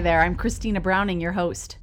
Hi 0.00 0.04
there, 0.04 0.22
I'm 0.22 0.34
Christina 0.34 0.80
Browning, 0.80 1.20
your 1.20 1.32
host. 1.32 1.76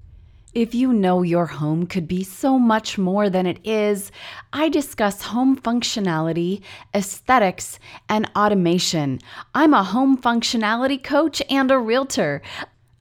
If 0.52 0.74
you 0.74 0.92
know 0.92 1.22
your 1.22 1.46
home 1.46 1.86
could 1.86 2.08
be 2.08 2.24
so 2.24 2.58
much 2.58 2.98
more 2.98 3.30
than 3.30 3.46
it 3.46 3.60
is, 3.64 4.12
I 4.52 4.70
discuss 4.70 5.22
home 5.22 5.56
functionality, 5.56 6.64
aesthetics, 6.96 7.78
and 8.10 8.28
automation. 8.36 9.20
I'm 9.54 9.76
a 9.76 9.84
home 9.84 10.20
functionality 10.20 11.04
coach 11.04 11.44
and 11.48 11.70
a 11.70 11.78
realtor. 11.78 12.42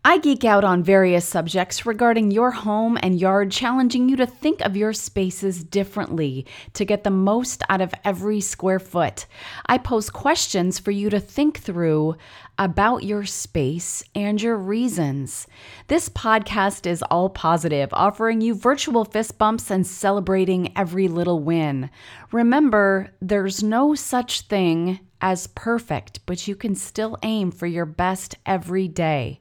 I 0.08 0.18
geek 0.18 0.44
out 0.44 0.62
on 0.62 0.84
various 0.84 1.26
subjects 1.26 1.84
regarding 1.84 2.30
your 2.30 2.52
home 2.52 2.96
and 3.02 3.20
yard, 3.20 3.50
challenging 3.50 4.08
you 4.08 4.14
to 4.18 4.24
think 4.24 4.60
of 4.60 4.76
your 4.76 4.92
spaces 4.92 5.64
differently 5.64 6.46
to 6.74 6.84
get 6.84 7.02
the 7.02 7.10
most 7.10 7.64
out 7.68 7.80
of 7.80 7.92
every 8.04 8.40
square 8.40 8.78
foot. 8.78 9.26
I 9.66 9.78
pose 9.78 10.08
questions 10.08 10.78
for 10.78 10.92
you 10.92 11.10
to 11.10 11.18
think 11.18 11.58
through 11.58 12.14
about 12.56 13.02
your 13.02 13.24
space 13.24 14.04
and 14.14 14.40
your 14.40 14.56
reasons. 14.56 15.48
This 15.88 16.08
podcast 16.08 16.86
is 16.86 17.02
all 17.02 17.28
positive, 17.28 17.88
offering 17.92 18.40
you 18.40 18.54
virtual 18.54 19.04
fist 19.04 19.38
bumps 19.38 19.72
and 19.72 19.84
celebrating 19.84 20.72
every 20.76 21.08
little 21.08 21.40
win. 21.40 21.90
Remember, 22.30 23.12
there's 23.20 23.60
no 23.60 23.96
such 23.96 24.42
thing 24.42 25.00
as 25.20 25.46
perfect, 25.48 26.20
but 26.26 26.46
you 26.46 26.54
can 26.54 26.74
still 26.74 27.16
aim 27.22 27.50
for 27.50 27.66
your 27.66 27.86
best 27.86 28.36
every 28.44 28.88
day. 28.88 29.40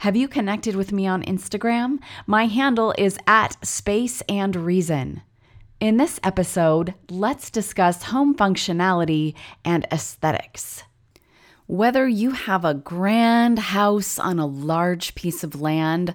Have 0.00 0.16
you 0.16 0.28
connected 0.28 0.76
with 0.76 0.92
me 0.92 1.06
on 1.06 1.22
Instagram? 1.22 1.98
My 2.26 2.46
handle 2.46 2.94
is 2.96 3.18
at 3.26 3.64
Space 3.64 4.22
and 4.28 4.54
Reason. 4.56 5.22
In 5.78 5.98
this 5.98 6.18
episode, 6.22 6.94
let's 7.10 7.50
discuss 7.50 8.04
home 8.04 8.34
functionality 8.34 9.34
and 9.64 9.86
aesthetics. 9.92 10.82
Whether 11.66 12.06
you 12.06 12.30
have 12.30 12.64
a 12.64 12.74
grand 12.74 13.58
house 13.58 14.18
on 14.18 14.38
a 14.38 14.46
large 14.46 15.14
piece 15.16 15.42
of 15.42 15.60
land 15.60 16.14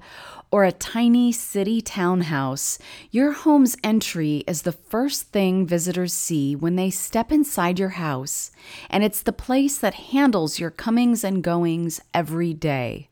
or 0.52 0.66
a 0.66 0.72
tiny 0.72 1.32
city 1.32 1.82
townhouse, 1.82 2.78
your 3.10 3.32
home's 3.32 3.78
entry 3.84 4.44
is 4.46 4.64
the 4.64 4.74
first 4.74 5.30
thing 5.30 5.66
visitors 5.66 6.14
see 6.14 6.56
when 6.56 6.76
they 6.76 6.90
step 6.90 7.32
inside 7.32 7.80
your 7.80 7.90
house, 7.90 8.52
and 8.90 9.04
it's 9.04 9.22
the 9.22 9.32
place 9.32 9.78
that 9.78 9.94
handles 9.94 10.60
your 10.60 10.70
comings 10.70 11.24
and 11.24 11.42
goings 11.42 12.02
every 12.14 12.54
day. 12.54 13.08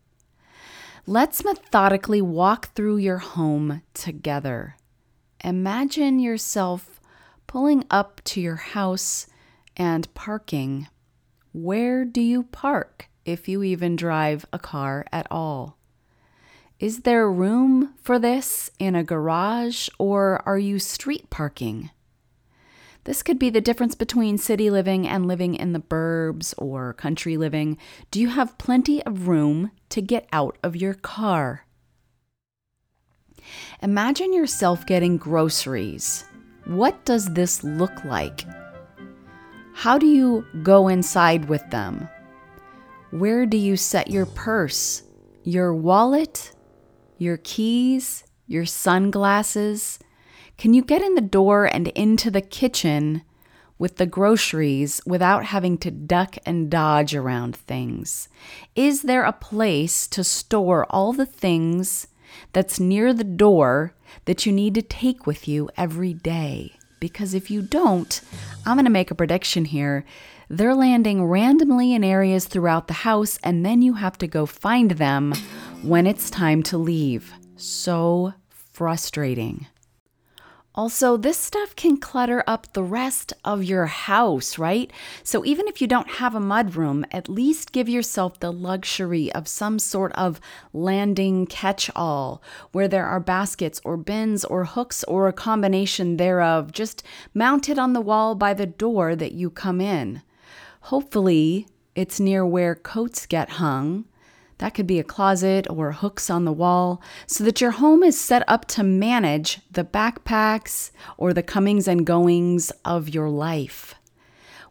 Let's 1.07 1.43
methodically 1.43 2.21
walk 2.21 2.73
through 2.75 2.97
your 2.97 3.17
home 3.17 3.81
together. 3.93 4.75
Imagine 5.43 6.19
yourself 6.19 6.99
pulling 7.47 7.85
up 7.89 8.21
to 8.25 8.41
your 8.41 8.57
house 8.57 9.25
and 9.77 10.13
parking. 10.13 10.87
Where 11.53 12.05
do 12.05 12.21
you 12.21 12.43
park 12.43 13.07
if 13.25 13.47
you 13.47 13.63
even 13.63 13.95
drive 13.95 14.45
a 14.53 14.59
car 14.59 15.05
at 15.11 15.25
all? 15.31 15.78
Is 16.79 17.01
there 17.01 17.29
room 17.29 17.93
for 18.01 18.19
this 18.19 18.71
in 18.79 18.95
a 18.95 19.03
garage 19.03 19.89
or 19.99 20.41
are 20.45 20.57
you 20.57 20.79
street 20.79 21.29
parking? 21.29 21.89
This 23.03 23.21
could 23.21 23.37
be 23.37 23.49
the 23.49 23.59
difference 23.59 23.95
between 23.95 24.37
city 24.37 24.69
living 24.69 25.05
and 25.05 25.27
living 25.27 25.55
in 25.55 25.73
the 25.73 25.81
burbs 25.81 26.53
or 26.57 26.93
country 26.93 27.35
living. 27.35 27.77
Do 28.11 28.21
you 28.21 28.29
have 28.29 28.57
plenty 28.57 29.03
of 29.03 29.27
room 29.27 29.71
to 29.89 30.01
get 30.01 30.29
out 30.31 30.57
of 30.63 30.77
your 30.77 30.93
car? 30.93 31.65
Imagine 33.81 34.31
yourself 34.31 34.85
getting 34.85 35.17
groceries. 35.17 36.23
What 36.63 37.03
does 37.03 37.33
this 37.33 37.61
look 37.61 38.05
like? 38.05 38.45
How 39.73 39.97
do 39.97 40.07
you 40.07 40.45
go 40.63 40.87
inside 40.87 41.49
with 41.49 41.69
them? 41.71 42.07
Where 43.11 43.45
do 43.45 43.57
you 43.57 43.75
set 43.75 44.09
your 44.09 44.27
purse, 44.27 45.03
your 45.43 45.73
wallet, 45.73 46.53
your 47.21 47.37
keys, 47.37 48.23
your 48.47 48.65
sunglasses? 48.65 49.99
Can 50.57 50.73
you 50.73 50.83
get 50.83 51.01
in 51.01 51.15
the 51.15 51.21
door 51.21 51.65
and 51.65 51.87
into 51.89 52.29
the 52.31 52.41
kitchen 52.41 53.23
with 53.77 53.97
the 53.97 54.05
groceries 54.05 55.01
without 55.05 55.45
having 55.45 55.77
to 55.79 55.91
duck 55.91 56.37
and 56.45 56.69
dodge 56.69 57.15
around 57.15 57.55
things? 57.55 58.27
Is 58.75 59.03
there 59.03 59.23
a 59.23 59.33
place 59.33 60.07
to 60.07 60.23
store 60.23 60.85
all 60.89 61.13
the 61.13 61.25
things 61.25 62.07
that's 62.53 62.79
near 62.79 63.13
the 63.13 63.23
door 63.23 63.93
that 64.25 64.45
you 64.45 64.51
need 64.51 64.75
to 64.75 64.81
take 64.81 65.25
with 65.25 65.47
you 65.47 65.69
every 65.77 66.13
day? 66.13 66.73
because 66.99 67.33
if 67.33 67.49
you 67.49 67.61
don't, 67.61 68.21
I'm 68.65 68.75
going 68.75 68.85
to 68.85 68.91
make 68.91 69.11
a 69.11 69.15
prediction 69.15 69.65
here. 69.65 70.05
They're 70.49 70.75
landing 70.75 71.23
randomly 71.25 71.93
in 71.93 72.03
areas 72.03 72.45
throughout 72.45 72.87
the 72.87 72.93
house, 72.93 73.37
and 73.43 73.65
then 73.65 73.81
you 73.81 73.93
have 73.95 74.17
to 74.19 74.27
go 74.27 74.45
find 74.45 74.91
them 74.91 75.33
when 75.81 76.05
it's 76.05 76.29
time 76.29 76.61
to 76.61 76.77
leave. 76.77 77.33
So 77.55 78.33
frustrating. 78.49 79.67
Also, 80.75 81.17
this 81.17 81.37
stuff 81.37 81.75
can 81.75 81.97
clutter 81.97 82.43
up 82.45 82.71
the 82.73 82.83
rest 82.83 83.33
of 83.43 83.63
your 83.63 83.87
house, 83.87 84.57
right? 84.57 84.91
So, 85.23 85.43
even 85.43 85.67
if 85.67 85.81
you 85.81 85.87
don't 85.87 86.09
have 86.09 86.35
a 86.35 86.39
mudroom, 86.39 87.05
at 87.11 87.27
least 87.27 87.71
give 87.71 87.89
yourself 87.89 88.39
the 88.39 88.51
luxury 88.51 89.31
of 89.33 89.47
some 89.47 89.79
sort 89.79 90.13
of 90.13 90.39
landing 90.71 91.47
catch 91.47 91.89
all 91.95 92.41
where 92.71 92.87
there 92.87 93.05
are 93.05 93.19
baskets 93.19 93.81
or 93.83 93.97
bins 93.97 94.45
or 94.45 94.65
hooks 94.65 95.03
or 95.05 95.27
a 95.27 95.33
combination 95.33 96.17
thereof 96.17 96.71
just 96.71 97.03
mounted 97.33 97.79
on 97.79 97.93
the 97.93 98.01
wall 98.01 98.35
by 98.35 98.53
the 98.53 98.67
door 98.67 99.15
that 99.15 99.33
you 99.33 99.49
come 99.49 99.81
in. 99.81 100.21
Hopefully, 100.81 101.67
it's 101.95 102.19
near 102.19 102.45
where 102.45 102.75
coats 102.75 103.25
get 103.25 103.49
hung 103.49 104.05
that 104.59 104.73
could 104.73 104.87
be 104.87 104.99
a 104.99 105.03
closet 105.03 105.67
or 105.69 105.91
hooks 105.91 106.29
on 106.29 106.45
the 106.45 106.53
wall, 106.53 107.01
so 107.27 107.43
that 107.43 107.59
your 107.59 107.71
home 107.71 108.03
is 108.03 108.19
set 108.19 108.43
up 108.47 108.65
to 108.65 108.83
manage 108.83 109.59
the 109.71 109.83
backpacks 109.83 110.91
or 111.17 111.33
the 111.33 111.43
comings 111.43 111.87
and 111.87 112.05
goings 112.05 112.71
of 112.85 113.09
your 113.09 113.29
life. 113.29 113.95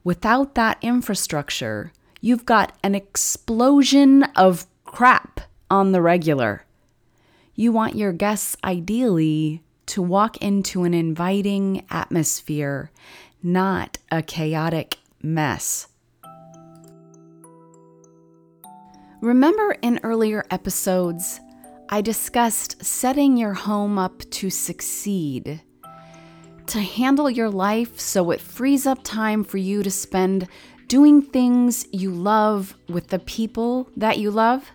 Without 0.04 0.54
that 0.54 0.78
infrastructure, 0.80 1.92
you've 2.20 2.46
got 2.46 2.72
an 2.82 2.94
explosion 2.94 4.22
of 4.36 4.66
crap 4.84 5.40
on 5.70 5.92
the 5.92 6.00
regular. 6.00 6.64
You 7.54 7.72
want 7.72 7.96
your 7.96 8.12
guests 8.12 8.56
ideally 8.62 9.62
to 9.86 10.00
walk 10.00 10.36
into 10.38 10.84
an 10.84 10.94
inviting 10.94 11.84
atmosphere, 11.90 12.90
not 13.42 13.98
a 14.10 14.22
chaotic 14.22 14.98
mess. 15.22 15.88
Remember 19.20 19.72
in 19.82 19.98
earlier 20.04 20.44
episodes, 20.52 21.40
I 21.88 22.02
discussed 22.02 22.84
setting 22.84 23.36
your 23.36 23.52
home 23.52 23.98
up 23.98 24.22
to 24.30 24.48
succeed, 24.48 25.60
to 26.66 26.78
handle 26.78 27.28
your 27.28 27.50
life 27.50 27.98
so 27.98 28.30
it 28.30 28.40
frees 28.40 28.86
up 28.86 29.02
time 29.02 29.42
for 29.42 29.56
you 29.56 29.82
to 29.82 29.90
spend 29.90 30.46
doing 30.86 31.20
things 31.20 31.84
you 31.90 32.12
love 32.12 32.76
with 32.88 33.08
the 33.08 33.18
people 33.18 33.90
that 33.96 34.18
you 34.18 34.30
love? 34.30 34.70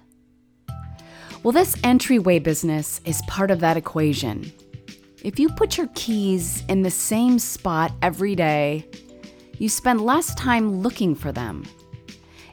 Well, 1.42 1.54
this 1.54 1.78
entryway 1.82 2.40
business 2.40 3.00
is 3.06 3.22
part 3.28 3.50
of 3.50 3.62
that 3.62 3.78
equation. 3.78 4.52
If 5.24 5.40
you 5.40 5.48
put 5.50 5.78
your 5.78 5.88
keys 5.96 6.66
in 6.68 6.82
the 6.82 6.92
same 6.92 7.40
spot 7.40 7.94
every 8.02 8.36
day, 8.36 8.90
you 9.58 9.70
spend 9.70 10.02
less 10.02 10.36
time 10.36 10.82
looking 10.82 11.16
for 11.16 11.32
them 11.32 11.66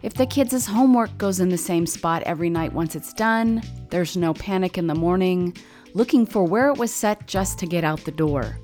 if 0.03 0.15
the 0.15 0.27
kids' 0.27 0.67
homework 0.67 1.17
goes 1.19 1.41
in 1.41 1.51
the 1.51 1.59
same 1.59 1.87
spot 1.87 2.23
every 2.23 2.49
night 2.49 2.73
once 2.73 2.97
it's 2.97 3.13
done, 3.13 3.63
there's 3.91 4.17
no 4.17 4.33
panic 4.33 4.79
in 4.79 4.87
the 4.87 4.95
morning, 4.95 5.55
looking 5.95 6.25
for 6.25 6.45
where 6.45 6.69
it 6.69 6.79
was 6.79 6.93
set 6.93 7.27
just 7.27 7.59
to 7.59 7.67
get 7.67 7.85
out 7.85 8.05
the 8.05 8.11
door. 8.11 8.59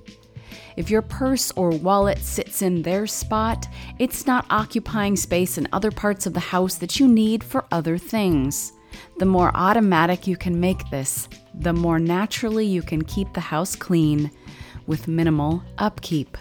If 0.77 0.91
your 0.91 1.03
purse 1.03 1.53
or 1.57 1.71
wallet 1.71 2.19
sits 2.19 2.63
in 2.63 2.83
their 2.83 3.07
spot, 3.07 3.67
it's 3.99 4.27
not 4.27 4.47
occupying 4.51 5.17
space 5.17 5.59
in 5.59 5.69
other 5.73 5.91
parts 5.91 6.27
of 6.27 6.35
the 6.35 6.41
house 6.41 6.77
that 6.77 7.01
you 7.01 7.09
need 7.09 7.43
for 7.43 7.65
other 7.71 7.99
things. 7.99 8.73
The 9.19 9.27
more 9.27 9.51
automatic 9.55 10.27
you 10.27 10.37
can 10.37 10.59
make 10.59 10.89
this, 10.91 11.29
the 11.55 11.73
more 11.73 11.99
naturally 11.99 12.67
you 12.67 12.83
can 12.83 13.03
keep 13.03 13.33
the 13.33 13.41
house 13.41 13.75
clean 13.77 14.31
with 14.87 15.09
minimal 15.09 15.63
upkeep. 15.79 16.37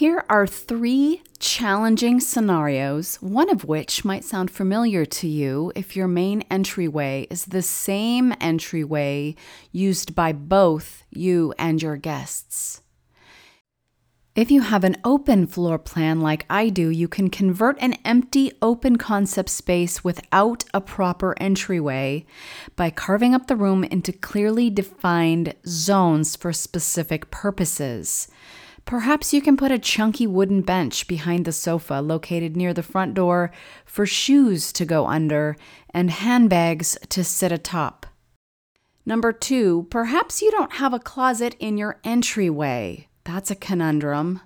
Here 0.00 0.24
are 0.30 0.46
three 0.46 1.20
challenging 1.38 2.20
scenarios, 2.20 3.16
one 3.16 3.50
of 3.50 3.66
which 3.66 4.02
might 4.02 4.24
sound 4.24 4.50
familiar 4.50 5.04
to 5.04 5.28
you 5.28 5.72
if 5.76 5.94
your 5.94 6.08
main 6.08 6.40
entryway 6.50 7.26
is 7.28 7.44
the 7.44 7.60
same 7.60 8.32
entryway 8.40 9.34
used 9.72 10.14
by 10.14 10.32
both 10.32 11.04
you 11.10 11.52
and 11.58 11.82
your 11.82 11.98
guests. 11.98 12.80
If 14.34 14.50
you 14.50 14.62
have 14.62 14.84
an 14.84 14.96
open 15.04 15.46
floor 15.46 15.78
plan 15.78 16.22
like 16.22 16.46
I 16.48 16.70
do, 16.70 16.88
you 16.88 17.06
can 17.06 17.28
convert 17.28 17.76
an 17.82 17.92
empty 18.02 18.52
open 18.62 18.96
concept 18.96 19.50
space 19.50 20.02
without 20.02 20.64
a 20.72 20.80
proper 20.80 21.34
entryway 21.38 22.24
by 22.74 22.88
carving 22.88 23.34
up 23.34 23.48
the 23.48 23.56
room 23.56 23.84
into 23.84 24.12
clearly 24.12 24.70
defined 24.70 25.52
zones 25.66 26.36
for 26.36 26.54
specific 26.54 27.30
purposes. 27.30 28.28
Perhaps 28.84 29.32
you 29.32 29.40
can 29.40 29.56
put 29.56 29.70
a 29.70 29.78
chunky 29.78 30.26
wooden 30.26 30.62
bench 30.62 31.06
behind 31.06 31.44
the 31.44 31.52
sofa 31.52 32.00
located 32.00 32.56
near 32.56 32.74
the 32.74 32.82
front 32.82 33.14
door 33.14 33.50
for 33.84 34.06
shoes 34.06 34.72
to 34.72 34.84
go 34.84 35.06
under 35.06 35.56
and 35.90 36.10
handbags 36.10 36.98
to 37.08 37.22
sit 37.22 37.52
atop. 37.52 38.06
Number 39.06 39.32
two, 39.32 39.86
perhaps 39.90 40.42
you 40.42 40.50
don't 40.50 40.74
have 40.74 40.92
a 40.92 40.98
closet 40.98 41.56
in 41.58 41.78
your 41.78 41.98
entryway. 42.04 43.08
That's 43.24 43.50
a 43.50 43.56
conundrum. 43.56 44.40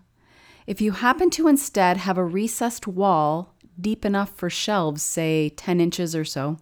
If 0.66 0.80
you 0.80 0.92
happen 0.92 1.30
to 1.30 1.48
instead 1.48 1.98
have 1.98 2.16
a 2.16 2.24
recessed 2.24 2.86
wall 2.86 3.54
deep 3.80 4.04
enough 4.04 4.30
for 4.30 4.48
shelves, 4.48 5.02
say 5.02 5.50
10 5.50 5.80
inches 5.80 6.14
or 6.14 6.24
so, 6.24 6.58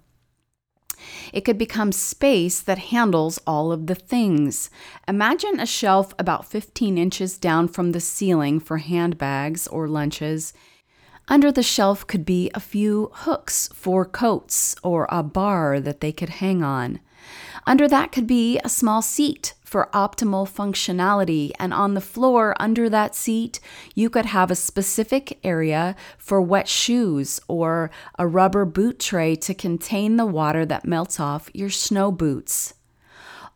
it 1.32 1.42
could 1.42 1.58
become 1.58 1.92
space 1.92 2.60
that 2.60 2.78
handles 2.78 3.38
all 3.46 3.72
of 3.72 3.86
the 3.86 3.94
things. 3.94 4.70
Imagine 5.08 5.58
a 5.58 5.66
shelf 5.66 6.14
about 6.18 6.44
15 6.44 6.98
inches 6.98 7.38
down 7.38 7.68
from 7.68 7.92
the 7.92 8.00
ceiling 8.00 8.60
for 8.60 8.78
handbags 8.78 9.66
or 9.66 9.88
lunches. 9.88 10.52
Under 11.28 11.50
the 11.50 11.62
shelf 11.62 12.06
could 12.06 12.24
be 12.24 12.50
a 12.54 12.60
few 12.60 13.10
hooks 13.12 13.68
for 13.74 14.04
coats 14.04 14.76
or 14.82 15.06
a 15.10 15.22
bar 15.22 15.80
that 15.80 16.00
they 16.00 16.12
could 16.12 16.28
hang 16.28 16.62
on. 16.62 17.00
Under 17.66 17.88
that 17.88 18.12
could 18.12 18.26
be 18.26 18.58
a 18.64 18.68
small 18.68 19.02
seat 19.02 19.54
for 19.72 19.88
optimal 19.94 20.46
functionality. 20.46 21.50
And 21.58 21.72
on 21.72 21.94
the 21.94 22.00
floor 22.00 22.54
under 22.60 22.90
that 22.90 23.14
seat, 23.14 23.58
you 23.94 24.10
could 24.10 24.26
have 24.26 24.50
a 24.50 24.54
specific 24.54 25.38
area 25.42 25.96
for 26.18 26.42
wet 26.42 26.68
shoes 26.68 27.40
or 27.48 27.90
a 28.18 28.26
rubber 28.26 28.66
boot 28.66 28.98
tray 28.98 29.34
to 29.36 29.54
contain 29.54 30.16
the 30.16 30.26
water 30.26 30.66
that 30.66 30.84
melts 30.84 31.18
off 31.18 31.50
your 31.54 31.70
snow 31.70 32.12
boots. 32.12 32.74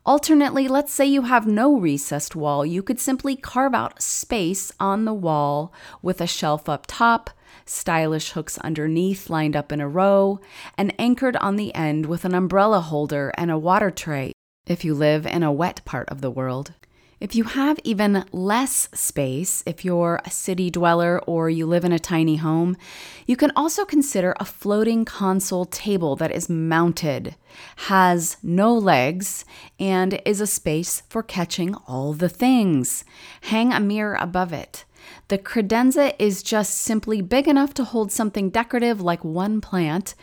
Alternately, 0.07 0.69
let's 0.69 0.95
say 0.95 1.05
you 1.05 1.23
have 1.23 1.49
no 1.49 1.77
recessed 1.77 2.37
wall, 2.37 2.65
you 2.65 2.81
could 2.81 3.01
simply 3.01 3.35
carve 3.35 3.75
out 3.75 4.01
space 4.01 4.73
on 4.79 5.05
the 5.05 5.13
wall 5.13 5.73
with 6.01 6.21
a 6.21 6.29
shelf 6.29 6.69
up 6.69 6.85
top, 6.87 7.29
stylish 7.67 8.31
hooks 8.31 8.57
underneath 8.59 9.29
lined 9.29 9.55
up 9.55 9.71
in 9.73 9.81
a 9.81 9.89
row, 9.89 10.41
and 10.79 10.95
anchored 10.99 11.37
on 11.37 11.57
the 11.57 11.75
end 11.75 12.07
with 12.07 12.25
an 12.25 12.35
umbrella 12.35 12.81
holder 12.81 13.33
and 13.37 13.51
a 13.51 13.59
water 13.59 13.91
tray 13.91 14.33
if 14.67 14.85
you 14.85 14.95
live 14.95 15.27
in 15.27 15.43
a 15.43 15.53
wet 15.53 15.81
part 15.85 16.09
of 16.09 16.21
the 16.21 16.31
world. 16.31 16.73
If 17.19 17.35
you 17.35 17.45
have 17.45 17.81
even 17.83 18.27
less 18.31 18.91
space, 18.93 19.63
if 19.65 19.87
you're 19.87 20.21
a 20.27 20.31
city 20.31 20.71
dweller 20.71 21.19
or 21.21 21.49
you 21.49 21.65
live 21.65 21.83
in 21.83 21.93
a 21.93 21.99
tiny 21.99 22.37
home, 22.37 22.77
you 23.27 23.37
can 23.37 23.53
also 23.57 23.87
consider 23.87 24.35
a 24.39 24.45
floating 24.45 25.07
console 25.07 25.65
table 25.65 26.15
that 26.17 26.31
is 26.31 26.51
mounted, 26.51 27.35
has 27.77 28.37
no 28.43 28.75
legs, 28.75 29.47
and 29.81 30.21
is 30.27 30.43
a 30.43 30.47
space 30.47 31.05
for 31.09 31.23
catching 31.23 31.75
all 31.89 32.13
the 32.13 32.29
things. 32.29 33.03
Hang 33.43 33.73
a 33.73 33.81
mirror 33.81 34.19
above 34.21 34.53
it. 34.53 34.85
The 35.29 35.39
credenza 35.39 36.15
is 36.19 36.43
just 36.43 36.77
simply 36.77 37.21
big 37.21 37.49
enough 37.49 37.75
to 37.75 37.85
hold 37.85 38.13
something 38.13 38.51
decorative 38.51 39.01
like 39.01 39.25
one 39.25 39.61
plant 39.61 40.15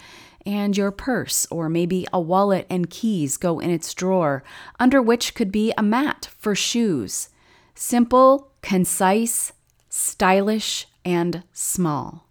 and 0.45 0.75
your 0.75 0.91
purse, 0.91 1.47
or 1.49 1.69
maybe 1.69 2.05
a 2.11 2.19
wallet 2.19 2.67
and 2.69 2.89
keys 2.89 3.37
go 3.37 3.59
in 3.59 3.69
its 3.69 3.93
drawer, 3.93 4.43
under 4.79 5.01
which 5.01 5.35
could 5.35 5.51
be 5.51 5.73
a 5.77 5.83
mat 5.83 6.29
for 6.37 6.53
shoes. 6.53 7.29
Simple, 7.75 8.51
concise, 8.61 9.53
stylish, 9.89 10.87
and 11.05 11.43
small. 11.53 12.27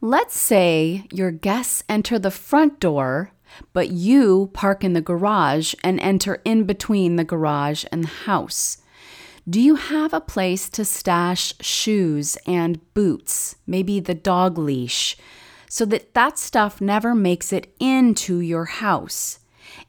Let's 0.00 0.38
say 0.38 1.06
your 1.12 1.30
guests 1.30 1.84
enter 1.88 2.18
the 2.18 2.30
front 2.30 2.80
door, 2.80 3.32
but 3.72 3.90
you 3.90 4.50
park 4.52 4.84
in 4.84 4.92
the 4.92 5.00
garage 5.00 5.74
and 5.84 6.00
enter 6.00 6.40
in 6.44 6.64
between 6.64 7.16
the 7.16 7.24
garage 7.24 7.84
and 7.92 8.04
the 8.04 8.08
house. 8.08 8.78
Do 9.48 9.60
you 9.60 9.74
have 9.76 10.12
a 10.12 10.20
place 10.20 10.68
to 10.70 10.84
stash 10.84 11.54
shoes 11.60 12.36
and 12.46 12.80
boots, 12.94 13.56
maybe 13.66 14.00
the 14.00 14.14
dog 14.14 14.58
leash? 14.58 15.16
so 15.70 15.84
that 15.84 16.12
that 16.14 16.36
stuff 16.36 16.80
never 16.80 17.14
makes 17.14 17.52
it 17.52 17.72
into 17.78 18.40
your 18.40 18.64
house. 18.64 19.38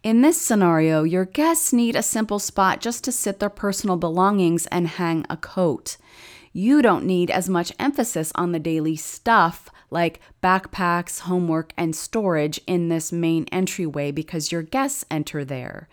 In 0.04 0.22
this 0.22 0.40
scenario, 0.40 1.02
your 1.02 1.26
guests 1.26 1.74
need 1.74 1.96
a 1.96 2.04
simple 2.04 2.38
spot 2.38 2.82
just 2.82 3.04
to 3.06 3.12
sit 3.12 3.40
their 3.40 3.50
personal 3.50 3.98
belongings 3.98 4.68
and 4.68 4.88
hang 4.88 5.26
a 5.28 5.36
coat. 5.36 5.98
You 6.54 6.84
don't 6.84 7.06
need 7.06 7.32
as 7.32 7.50
much 7.50 7.74
emphasis 7.80 8.32
on 8.36 8.52
the 8.52 8.60
daily 8.60 8.96
stuff 8.96 9.70
like 9.92 10.20
backpacks, 10.42 11.20
homework, 11.20 11.74
and 11.78 11.96
storage 11.96 12.60
in 12.66 12.88
this 12.88 13.12
main 13.12 13.46
entryway 13.52 14.12
because 14.12 14.52
your 14.52 14.64
guests 14.64 15.06
enter 15.12 15.46
there. 15.46 15.88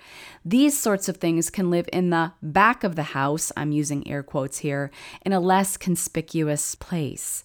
These 0.45 0.79
sorts 0.79 1.09
of 1.09 1.19
things 1.19 1.50
can 1.50 1.71
live 1.71 1.89
in 1.93 2.11
the 2.11 2.33
back 2.41 2.85
of 2.85 2.97
the 2.97 3.03
house, 3.03 3.53
I'm 3.56 3.73
using 3.73 4.09
air 4.09 4.23
quotes 4.23 4.59
here, 4.59 4.91
in 5.27 5.33
a 5.33 5.41
less 5.41 5.77
conspicuous 5.77 6.75
place. 6.77 7.45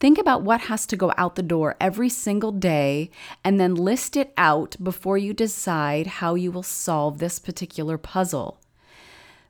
Think 0.00 0.18
about 0.18 0.42
what 0.42 0.62
has 0.62 0.86
to 0.86 0.96
go 0.96 1.12
out 1.16 1.34
the 1.34 1.42
door 1.42 1.76
every 1.80 2.08
single 2.08 2.52
day 2.52 3.10
and 3.44 3.58
then 3.58 3.74
list 3.74 4.16
it 4.16 4.32
out 4.36 4.76
before 4.82 5.18
you 5.18 5.32
decide 5.32 6.06
how 6.06 6.34
you 6.34 6.52
will 6.52 6.62
solve 6.62 7.18
this 7.18 7.38
particular 7.38 7.98
puzzle. 7.98 8.60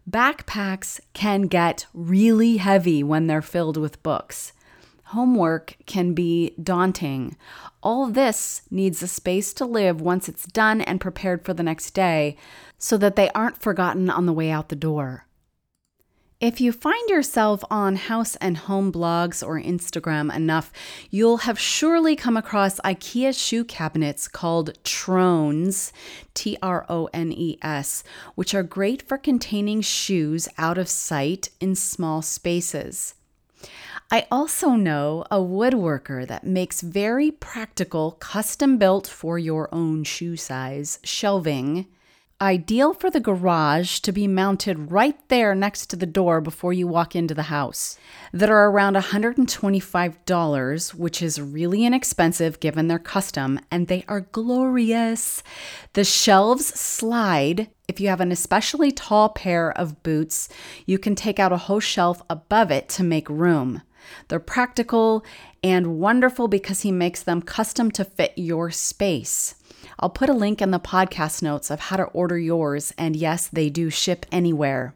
Backpacks 0.08 1.00
can 1.12 1.42
get 1.42 1.84
really 1.92 2.56
heavy 2.56 3.02
when 3.02 3.26
they're 3.26 3.42
filled 3.42 3.76
with 3.76 4.02
books. 4.02 4.54
Homework 5.12 5.74
can 5.86 6.12
be 6.12 6.52
daunting. 6.62 7.34
All 7.82 8.08
this 8.08 8.60
needs 8.70 9.02
a 9.02 9.08
space 9.08 9.54
to 9.54 9.64
live 9.64 10.02
once 10.02 10.28
it's 10.28 10.46
done 10.46 10.82
and 10.82 11.00
prepared 11.00 11.46
for 11.46 11.54
the 11.54 11.62
next 11.62 11.92
day 11.92 12.36
so 12.76 12.98
that 12.98 13.16
they 13.16 13.30
aren't 13.30 13.62
forgotten 13.62 14.10
on 14.10 14.26
the 14.26 14.34
way 14.34 14.50
out 14.50 14.68
the 14.68 14.76
door. 14.76 15.24
If 16.40 16.60
you 16.60 16.72
find 16.72 17.08
yourself 17.08 17.64
on 17.70 17.96
house 17.96 18.36
and 18.36 18.58
home 18.58 18.92
blogs 18.92 19.44
or 19.44 19.58
Instagram 19.58 20.32
enough, 20.36 20.70
you'll 21.10 21.38
have 21.38 21.58
surely 21.58 22.14
come 22.14 22.36
across 22.36 22.78
IKEA 22.80 23.34
shoe 23.34 23.64
cabinets 23.64 24.28
called 24.28 24.76
Trones, 24.84 25.90
T 26.34 26.58
R 26.62 26.84
O 26.90 27.08
N 27.14 27.32
E 27.32 27.58
S, 27.62 28.04
which 28.34 28.54
are 28.54 28.62
great 28.62 29.00
for 29.00 29.16
containing 29.16 29.80
shoes 29.80 30.48
out 30.58 30.76
of 30.76 30.86
sight 30.86 31.48
in 31.60 31.74
small 31.74 32.20
spaces. 32.20 33.14
I 34.10 34.26
also 34.30 34.70
know 34.70 35.24
a 35.30 35.38
woodworker 35.38 36.26
that 36.26 36.44
makes 36.44 36.80
very 36.80 37.30
practical, 37.30 38.12
custom 38.12 38.78
built 38.78 39.06
for 39.06 39.38
your 39.38 39.68
own 39.72 40.04
shoe 40.04 40.36
size 40.36 40.98
shelving 41.04 41.86
Ideal 42.40 42.94
for 42.94 43.10
the 43.10 43.18
garage 43.18 43.98
to 43.98 44.12
be 44.12 44.28
mounted 44.28 44.92
right 44.92 45.16
there 45.26 45.56
next 45.56 45.86
to 45.86 45.96
the 45.96 46.06
door 46.06 46.40
before 46.40 46.72
you 46.72 46.86
walk 46.86 47.16
into 47.16 47.34
the 47.34 47.42
house. 47.42 47.98
That 48.32 48.48
are 48.48 48.70
around 48.70 48.94
$125, 48.94 50.94
which 50.94 51.20
is 51.20 51.40
really 51.40 51.84
inexpensive 51.84 52.60
given 52.60 52.86
their 52.86 53.00
custom, 53.00 53.58
and 53.72 53.88
they 53.88 54.04
are 54.06 54.20
glorious. 54.20 55.42
The 55.94 56.04
shelves 56.04 56.66
slide. 56.66 57.70
If 57.88 58.00
you 58.00 58.06
have 58.06 58.20
an 58.20 58.30
especially 58.30 58.92
tall 58.92 59.30
pair 59.30 59.72
of 59.72 60.04
boots, 60.04 60.48
you 60.86 60.96
can 60.96 61.16
take 61.16 61.40
out 61.40 61.52
a 61.52 61.56
whole 61.56 61.80
shelf 61.80 62.22
above 62.30 62.70
it 62.70 62.88
to 62.90 63.02
make 63.02 63.28
room. 63.28 63.82
They're 64.28 64.40
practical 64.40 65.24
and 65.62 65.98
wonderful 65.98 66.48
because 66.48 66.82
he 66.82 66.92
makes 66.92 67.22
them 67.22 67.42
custom 67.42 67.90
to 67.92 68.04
fit 68.04 68.32
your 68.36 68.70
space. 68.70 69.54
I'll 69.98 70.10
put 70.10 70.28
a 70.28 70.34
link 70.34 70.62
in 70.62 70.70
the 70.70 70.80
podcast 70.80 71.42
notes 71.42 71.70
of 71.70 71.80
how 71.80 71.96
to 71.96 72.04
order 72.04 72.38
yours, 72.38 72.92
and 72.96 73.16
yes, 73.16 73.48
they 73.48 73.68
do 73.68 73.90
ship 73.90 74.26
anywhere. 74.30 74.94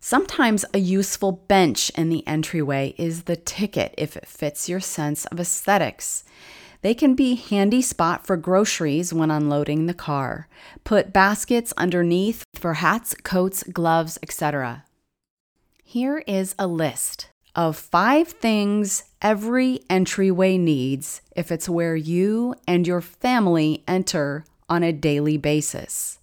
Sometimes 0.00 0.64
a 0.74 0.78
useful 0.78 1.30
bench 1.30 1.90
in 1.90 2.08
the 2.08 2.26
entryway 2.26 2.92
is 2.98 3.22
the 3.22 3.36
ticket 3.36 3.94
if 3.96 4.16
it 4.16 4.26
fits 4.26 4.68
your 4.68 4.80
sense 4.80 5.26
of 5.26 5.38
aesthetics. 5.38 6.24
They 6.80 6.94
can 6.94 7.14
be 7.14 7.36
handy 7.36 7.80
spot 7.80 8.26
for 8.26 8.36
groceries 8.36 9.12
when 9.12 9.30
unloading 9.30 9.86
the 9.86 9.94
car. 9.94 10.48
Put 10.82 11.12
baskets 11.12 11.72
underneath 11.76 12.42
for 12.56 12.74
hats, 12.74 13.14
coats, 13.22 13.62
gloves, 13.62 14.18
etc. 14.24 14.84
Here 15.92 16.24
is 16.26 16.54
a 16.58 16.66
list 16.66 17.28
of 17.54 17.76
five 17.76 18.28
things 18.28 19.04
every 19.20 19.80
entryway 19.90 20.56
needs 20.56 21.20
if 21.36 21.52
it's 21.52 21.68
where 21.68 21.94
you 21.94 22.54
and 22.66 22.86
your 22.86 23.02
family 23.02 23.84
enter 23.86 24.46
on 24.70 24.82
a 24.82 24.94
daily 24.94 25.36
basis. 25.36 26.18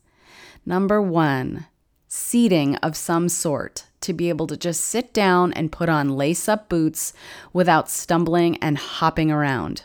Number 0.66 1.00
one, 1.00 1.68
seating 2.08 2.78
of 2.78 2.98
some 2.98 3.30
sort 3.30 3.86
to 4.02 4.12
be 4.12 4.30
able 4.30 4.48
to 4.48 4.58
just 4.58 4.82
sit 4.82 5.14
down 5.14 5.54
and 5.54 5.72
put 5.72 5.88
on 5.88 6.18
lace 6.18 6.50
up 6.50 6.68
boots 6.68 7.14
without 7.54 7.92
stumbling 7.92 8.58
and 8.64 8.76
hopping 8.76 9.30
around. 9.30 9.84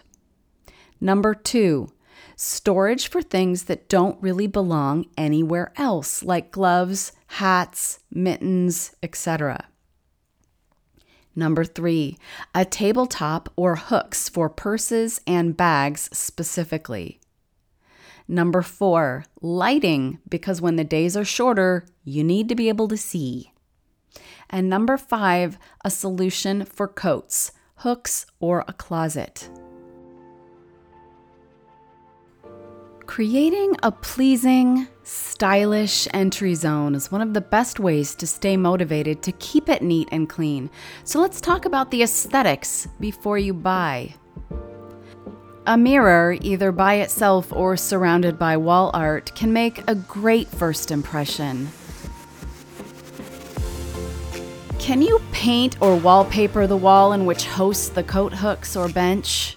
Number 0.98 1.34
two, 1.34 1.92
storage 2.36 3.06
for 3.06 3.20
things 3.20 3.64
that 3.64 3.90
don't 3.90 4.22
really 4.22 4.46
belong 4.46 5.04
anywhere 5.18 5.74
else, 5.76 6.22
like 6.22 6.50
gloves, 6.50 7.12
hats, 7.26 7.98
mittens, 8.10 8.96
etc. 9.02 9.66
Number 11.36 11.64
three, 11.64 12.16
a 12.54 12.64
tabletop 12.64 13.48
or 13.56 13.76
hooks 13.76 14.28
for 14.28 14.48
purses 14.48 15.20
and 15.26 15.56
bags 15.56 16.08
specifically. 16.12 17.20
Number 18.28 18.62
four, 18.62 19.24
lighting, 19.42 20.18
because 20.28 20.60
when 20.60 20.76
the 20.76 20.84
days 20.84 21.16
are 21.16 21.24
shorter, 21.24 21.84
you 22.04 22.24
need 22.24 22.48
to 22.48 22.54
be 22.54 22.68
able 22.68 22.88
to 22.88 22.96
see. 22.96 23.52
And 24.48 24.70
number 24.70 24.96
five, 24.96 25.58
a 25.84 25.90
solution 25.90 26.64
for 26.64 26.88
coats, 26.88 27.52
hooks, 27.76 28.26
or 28.40 28.64
a 28.66 28.72
closet. 28.72 29.50
Creating 33.06 33.76
a 33.82 33.92
pleasing, 33.92 34.88
stylish 35.02 36.08
entry 36.14 36.54
zone 36.54 36.94
is 36.94 37.12
one 37.12 37.20
of 37.20 37.34
the 37.34 37.40
best 37.40 37.78
ways 37.78 38.14
to 38.14 38.26
stay 38.26 38.56
motivated 38.56 39.22
to 39.22 39.32
keep 39.32 39.68
it 39.68 39.82
neat 39.82 40.08
and 40.10 40.28
clean. 40.28 40.70
So 41.04 41.20
let's 41.20 41.40
talk 41.40 41.64
about 41.64 41.90
the 41.90 42.02
aesthetics 42.02 42.88
before 42.98 43.38
you 43.38 43.52
buy. 43.52 44.14
A 45.66 45.76
mirror, 45.76 46.36
either 46.40 46.72
by 46.72 46.94
itself 46.94 47.52
or 47.52 47.76
surrounded 47.76 48.38
by 48.38 48.56
wall 48.56 48.90
art, 48.94 49.34
can 49.34 49.52
make 49.52 49.88
a 49.88 49.94
great 49.94 50.48
first 50.48 50.90
impression. 50.90 51.68
Can 54.78 55.02
you 55.02 55.20
paint 55.30 55.80
or 55.80 55.94
wallpaper 55.96 56.66
the 56.66 56.76
wall 56.76 57.12
in 57.12 57.26
which 57.26 57.44
hosts 57.44 57.90
the 57.90 58.02
coat 58.02 58.32
hooks 58.32 58.76
or 58.76 58.88
bench? 58.88 59.56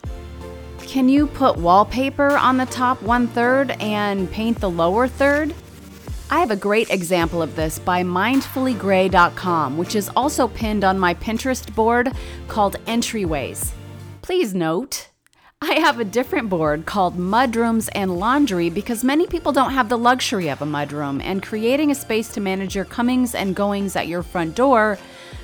Can 0.88 1.10
you 1.10 1.28
put 1.28 1.58
wallpaper 1.58 2.38
on 2.38 2.56
the 2.56 2.66
top 2.66 3.02
one 3.02 3.28
third 3.28 3.72
and 3.82 4.32
paint 4.32 4.62
the 4.62 4.70
lower 4.70 5.06
third? 5.06 5.54
I 6.30 6.40
have 6.40 6.50
a 6.50 6.56
great 6.56 6.90
example 6.90 7.42
of 7.42 7.58
this 7.58 7.78
by 7.78 8.04
mindfullygray.com, 8.04 9.78
which 9.78 9.96
is 9.96 10.10
also 10.16 10.48
pinned 10.48 10.86
on 10.86 10.98
my 10.98 11.14
Pinterest 11.14 11.76
board 11.76 12.14
called 12.48 12.78
Entryways. 12.86 13.74
Please 14.22 14.54
note, 14.54 15.10
I 15.62 15.74
have 15.74 16.00
a 16.00 16.06
different 16.06 16.48
board 16.48 16.86
called 16.86 17.18
Mudrooms 17.18 17.90
and 17.94 18.18
Laundry 18.18 18.70
because 18.70 19.04
many 19.04 19.28
people 19.28 19.52
don't 19.52 19.74
have 19.74 19.90
the 19.90 19.98
luxury 19.98 20.48
of 20.48 20.62
a 20.62 20.66
mudroom, 20.66 21.22
and 21.22 21.44
creating 21.44 21.92
a 21.92 21.96
space 21.96 22.30
to 22.30 22.40
manage 22.40 22.78
your 22.78 22.86
comings 22.86 23.36
and 23.36 23.58
goings 23.58 23.98
at 23.98 24.08
your 24.08 24.24
front 24.24 24.56
door 24.56 24.98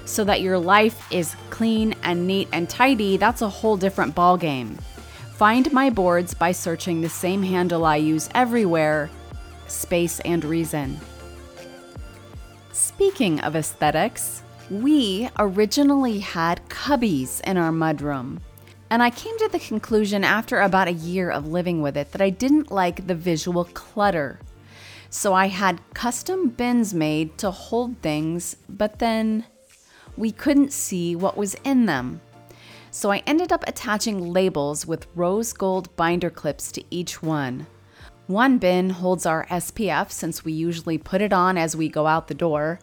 so 0.05 0.23
that 0.23 0.39
your 0.39 0.57
life 0.57 1.05
is 1.12 1.35
clean 1.50 1.95
and 2.03 2.27
neat 2.27 2.47
and 2.53 2.69
tidy, 2.69 3.17
that's 3.17 3.41
a 3.41 3.50
whole 3.50 3.75
different 3.75 4.15
ballgame. 4.15 4.79
Find 5.36 5.74
my 5.74 5.90
boards 5.90 6.36
by 6.36 6.52
searching 6.52 7.02
the 7.02 7.10
same 7.10 7.42
handle 7.42 7.86
I 7.86 7.96
use 7.96 8.30
everywhere 8.36 9.10
Space 9.68 10.20
and 10.20 10.46
Reason. 10.46 11.00
Speaking 12.72 13.40
of 13.40 13.56
aesthetics, 13.56 14.44
we 14.70 15.28
originally 15.40 16.20
had 16.20 16.62
cubbies 16.70 17.42
in 17.42 17.58
our 17.58 17.72
mudroom. 17.72 18.42
And 18.92 19.02
I 19.02 19.10
came 19.10 19.36
to 19.40 19.50
the 19.52 19.58
conclusion 19.58 20.24
after 20.24 20.62
about 20.62 20.88
a 20.88 20.94
year 20.94 21.32
of 21.32 21.48
living 21.48 21.82
with 21.82 21.98
it 21.98 22.12
that 22.12 22.22
I 22.22 22.30
didn't 22.30 22.72
like 22.72 23.08
the 23.08 23.16
visual 23.16 23.66
clutter. 23.66 24.40
So 25.10 25.34
I 25.34 25.48
had 25.48 25.82
custom 25.96 26.50
bins 26.50 26.94
made 26.94 27.40
to 27.40 27.50
hold 27.50 27.98
things, 28.04 28.56
but 28.70 29.00
then 29.00 29.46
we 30.16 30.32
couldn't 30.32 30.72
see 30.72 31.16
what 31.16 31.36
was 31.36 31.56
in 31.63 31.88
them. 31.88 32.22
So 32.95 33.12
I 33.12 33.23
ended 33.25 33.51
up 33.51 33.63
attaching 33.65 34.31
labels 34.31 34.85
with 34.85 35.07
rose 35.15 35.51
gold 35.51 35.93
binder 35.95 36.29
clips 36.29 36.71
to 36.73 36.83
each 36.91 37.23
one. 37.23 37.65
One 38.27 38.59
bin 38.59 38.91
holds 38.91 39.25
our 39.25 39.47
SPF 39.47 40.12
since 40.12 40.45
we 40.45 40.53
usually 40.53 41.00
put 41.00 41.19
it 41.19 41.33
on 41.33 41.57
as 41.57 41.75
we 41.75 41.89
go 41.89 42.05
out 42.05 42.27
the 42.27 42.35
door. 42.35 42.79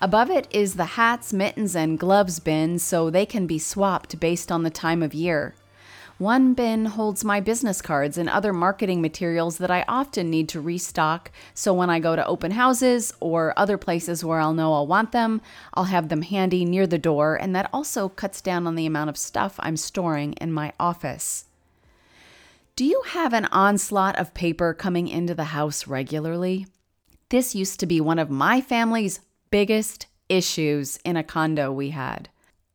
Above 0.00 0.30
it 0.30 0.48
is 0.50 0.76
the 0.76 0.96
hats, 0.96 1.34
mittens, 1.34 1.76
and 1.76 1.98
gloves 1.98 2.40
bin 2.40 2.78
so 2.78 3.10
they 3.10 3.26
can 3.26 3.46
be 3.46 3.58
swapped 3.58 4.18
based 4.18 4.50
on 4.50 4.62
the 4.62 4.70
time 4.70 5.02
of 5.02 5.12
year. 5.12 5.54
One 6.20 6.52
bin 6.52 6.84
holds 6.84 7.24
my 7.24 7.40
business 7.40 7.80
cards 7.80 8.18
and 8.18 8.28
other 8.28 8.52
marketing 8.52 9.00
materials 9.00 9.56
that 9.56 9.70
I 9.70 9.86
often 9.88 10.28
need 10.28 10.50
to 10.50 10.60
restock, 10.60 11.30
so 11.54 11.72
when 11.72 11.88
I 11.88 11.98
go 11.98 12.14
to 12.14 12.26
open 12.26 12.50
houses 12.50 13.10
or 13.20 13.58
other 13.58 13.78
places 13.78 14.22
where 14.22 14.38
I'll 14.38 14.52
know 14.52 14.74
I'll 14.74 14.86
want 14.86 15.12
them, 15.12 15.40
I'll 15.72 15.84
have 15.84 16.10
them 16.10 16.20
handy 16.20 16.66
near 16.66 16.86
the 16.86 16.98
door, 16.98 17.36
and 17.36 17.56
that 17.56 17.70
also 17.72 18.10
cuts 18.10 18.42
down 18.42 18.66
on 18.66 18.74
the 18.74 18.84
amount 18.84 19.08
of 19.08 19.16
stuff 19.16 19.54
I'm 19.60 19.78
storing 19.78 20.34
in 20.34 20.52
my 20.52 20.74
office. 20.78 21.46
Do 22.76 22.84
you 22.84 23.02
have 23.06 23.32
an 23.32 23.46
onslaught 23.46 24.18
of 24.18 24.34
paper 24.34 24.74
coming 24.74 25.08
into 25.08 25.34
the 25.34 25.44
house 25.44 25.86
regularly? 25.86 26.66
This 27.30 27.54
used 27.54 27.80
to 27.80 27.86
be 27.86 27.98
one 27.98 28.18
of 28.18 28.28
my 28.28 28.60
family's 28.60 29.20
biggest 29.50 30.06
issues 30.28 30.98
in 31.02 31.16
a 31.16 31.24
condo 31.24 31.72
we 31.72 31.90
had. 31.90 32.28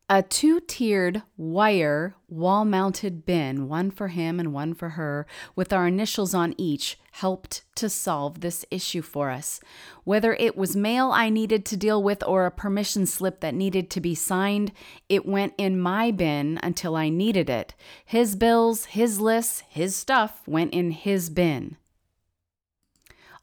A 0.08 0.22
two 0.22 0.60
tiered 0.60 1.22
wire 1.36 2.14
wall 2.28 2.64
mounted 2.64 3.26
bin, 3.26 3.66
one 3.66 3.90
for 3.90 4.06
him 4.06 4.38
and 4.38 4.52
one 4.52 4.72
for 4.72 4.90
her, 4.90 5.26
with 5.56 5.72
our 5.72 5.88
initials 5.88 6.32
on 6.32 6.54
each, 6.56 6.96
helped 7.10 7.64
to 7.74 7.88
solve 7.88 8.40
this 8.40 8.64
issue 8.70 9.02
for 9.02 9.30
us. 9.30 9.58
Whether 10.04 10.34
it 10.34 10.56
was 10.56 10.76
mail 10.76 11.10
I 11.10 11.28
needed 11.28 11.64
to 11.66 11.76
deal 11.76 12.00
with 12.00 12.22
or 12.22 12.46
a 12.46 12.52
permission 12.52 13.04
slip 13.04 13.40
that 13.40 13.52
needed 13.52 13.90
to 13.90 14.00
be 14.00 14.14
signed, 14.14 14.70
it 15.08 15.26
went 15.26 15.54
in 15.58 15.80
my 15.80 16.12
bin 16.12 16.60
until 16.62 16.94
I 16.94 17.08
needed 17.08 17.50
it. 17.50 17.74
His 18.04 18.36
bills, 18.36 18.84
his 18.84 19.18
lists, 19.20 19.64
his 19.68 19.96
stuff 19.96 20.46
went 20.46 20.72
in 20.72 20.92
his 20.92 21.30
bin. 21.30 21.78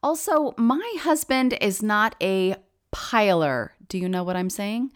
Also, 0.01 0.53
my 0.57 0.95
husband 1.01 1.57
is 1.59 1.83
not 1.83 2.15
a 2.21 2.55
piler. 2.91 3.73
Do 3.89 3.97
you 3.97 4.07
know 4.07 4.23
what 4.23 4.37
I'm 4.37 4.49
saying? 4.49 4.91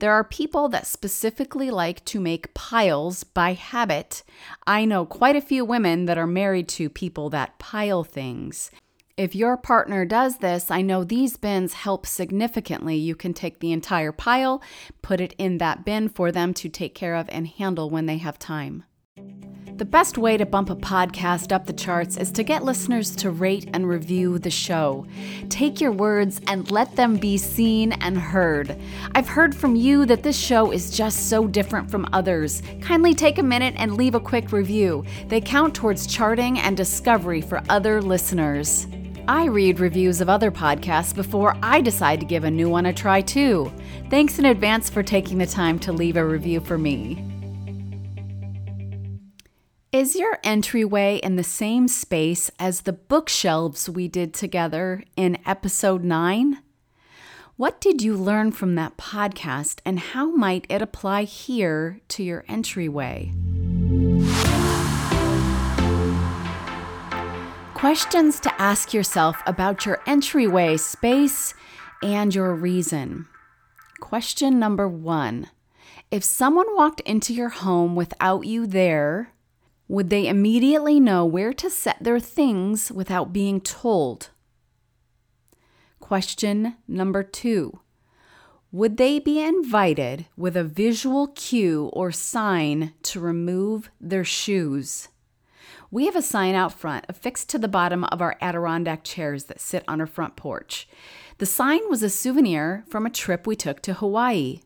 There 0.00 0.14
are 0.14 0.24
people 0.24 0.70
that 0.70 0.86
specifically 0.86 1.70
like 1.70 2.02
to 2.06 2.20
make 2.20 2.54
piles 2.54 3.22
by 3.22 3.52
habit. 3.52 4.22
I 4.66 4.86
know 4.86 5.04
quite 5.04 5.36
a 5.36 5.42
few 5.42 5.62
women 5.62 6.06
that 6.06 6.16
are 6.16 6.26
married 6.26 6.68
to 6.70 6.88
people 6.88 7.28
that 7.30 7.58
pile 7.58 8.02
things. 8.02 8.70
If 9.18 9.34
your 9.34 9.58
partner 9.58 10.06
does 10.06 10.38
this, 10.38 10.70
I 10.70 10.80
know 10.80 11.04
these 11.04 11.36
bins 11.36 11.74
help 11.74 12.06
significantly. 12.06 12.96
You 12.96 13.14
can 13.14 13.34
take 13.34 13.58
the 13.58 13.72
entire 13.72 14.10
pile, 14.10 14.62
put 15.02 15.20
it 15.20 15.34
in 15.36 15.58
that 15.58 15.84
bin 15.84 16.08
for 16.08 16.32
them 16.32 16.54
to 16.54 16.70
take 16.70 16.94
care 16.94 17.14
of 17.14 17.28
and 17.28 17.46
handle 17.46 17.90
when 17.90 18.06
they 18.06 18.16
have 18.16 18.38
time. 18.38 18.84
The 19.80 19.86
best 19.86 20.18
way 20.18 20.36
to 20.36 20.44
bump 20.44 20.68
a 20.68 20.76
podcast 20.76 21.52
up 21.52 21.64
the 21.64 21.72
charts 21.72 22.18
is 22.18 22.30
to 22.32 22.42
get 22.42 22.66
listeners 22.66 23.16
to 23.16 23.30
rate 23.30 23.70
and 23.72 23.88
review 23.88 24.38
the 24.38 24.50
show. 24.50 25.06
Take 25.48 25.80
your 25.80 25.90
words 25.90 26.38
and 26.48 26.70
let 26.70 26.96
them 26.96 27.16
be 27.16 27.38
seen 27.38 27.92
and 27.92 28.18
heard. 28.18 28.76
I've 29.14 29.26
heard 29.26 29.54
from 29.54 29.76
you 29.76 30.04
that 30.04 30.22
this 30.22 30.38
show 30.38 30.70
is 30.70 30.90
just 30.94 31.30
so 31.30 31.46
different 31.46 31.90
from 31.90 32.06
others. 32.12 32.62
Kindly 32.82 33.14
take 33.14 33.38
a 33.38 33.42
minute 33.42 33.72
and 33.78 33.96
leave 33.96 34.14
a 34.14 34.20
quick 34.20 34.52
review. 34.52 35.02
They 35.28 35.40
count 35.40 35.74
towards 35.74 36.06
charting 36.06 36.58
and 36.58 36.76
discovery 36.76 37.40
for 37.40 37.62
other 37.70 38.02
listeners. 38.02 38.86
I 39.28 39.46
read 39.46 39.80
reviews 39.80 40.20
of 40.20 40.28
other 40.28 40.50
podcasts 40.50 41.14
before 41.14 41.56
I 41.62 41.80
decide 41.80 42.20
to 42.20 42.26
give 42.26 42.44
a 42.44 42.50
new 42.50 42.68
one 42.68 42.84
a 42.84 42.92
try 42.92 43.22
too. 43.22 43.72
Thanks 44.10 44.38
in 44.38 44.44
advance 44.44 44.90
for 44.90 45.02
taking 45.02 45.38
the 45.38 45.46
time 45.46 45.78
to 45.78 45.90
leave 45.90 46.18
a 46.18 46.26
review 46.26 46.60
for 46.60 46.76
me. 46.76 47.29
Is 49.92 50.14
your 50.14 50.38
entryway 50.44 51.16
in 51.16 51.34
the 51.34 51.42
same 51.42 51.88
space 51.88 52.48
as 52.60 52.82
the 52.82 52.92
bookshelves 52.92 53.90
we 53.90 54.06
did 54.06 54.32
together 54.32 55.02
in 55.16 55.36
episode 55.44 56.04
9? 56.04 56.58
What 57.56 57.80
did 57.80 58.00
you 58.00 58.16
learn 58.16 58.52
from 58.52 58.76
that 58.76 58.96
podcast, 58.96 59.80
and 59.84 59.98
how 59.98 60.30
might 60.30 60.64
it 60.68 60.80
apply 60.80 61.24
here 61.24 61.98
to 62.06 62.22
your 62.22 62.44
entryway? 62.46 63.32
Questions 67.74 68.38
to 68.38 68.60
ask 68.62 68.94
yourself 68.94 69.42
about 69.44 69.86
your 69.86 70.00
entryway 70.06 70.76
space 70.76 71.52
and 72.00 72.32
your 72.32 72.54
reason. 72.54 73.26
Question 73.98 74.60
number 74.60 74.88
one 74.88 75.48
If 76.12 76.22
someone 76.22 76.76
walked 76.76 77.00
into 77.00 77.34
your 77.34 77.48
home 77.48 77.96
without 77.96 78.46
you 78.46 78.68
there, 78.68 79.32
would 79.90 80.08
they 80.08 80.28
immediately 80.28 81.00
know 81.00 81.26
where 81.26 81.52
to 81.52 81.68
set 81.68 81.96
their 82.00 82.20
things 82.20 82.92
without 82.92 83.32
being 83.32 83.60
told? 83.60 84.30
Question 85.98 86.76
number 86.86 87.24
two 87.24 87.80
Would 88.70 88.98
they 88.98 89.18
be 89.18 89.42
invited 89.42 90.26
with 90.36 90.56
a 90.56 90.62
visual 90.62 91.26
cue 91.26 91.90
or 91.92 92.12
sign 92.12 92.92
to 93.02 93.18
remove 93.18 93.90
their 94.00 94.22
shoes? 94.22 95.08
We 95.90 96.06
have 96.06 96.14
a 96.14 96.22
sign 96.22 96.54
out 96.54 96.72
front 96.72 97.04
affixed 97.08 97.48
to 97.48 97.58
the 97.58 97.66
bottom 97.66 98.04
of 98.04 98.22
our 98.22 98.36
Adirondack 98.40 99.02
chairs 99.02 99.46
that 99.46 99.60
sit 99.60 99.82
on 99.88 100.00
our 100.00 100.06
front 100.06 100.36
porch. 100.36 100.86
The 101.38 101.46
sign 101.46 101.80
was 101.88 102.04
a 102.04 102.10
souvenir 102.10 102.84
from 102.88 103.06
a 103.06 103.10
trip 103.10 103.44
we 103.44 103.56
took 103.56 103.82
to 103.82 103.94
Hawaii. 103.94 104.60